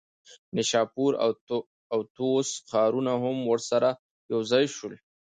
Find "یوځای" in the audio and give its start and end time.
4.33-4.65